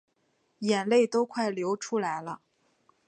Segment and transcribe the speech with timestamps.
[0.61, 2.41] 眼泪都快流出来了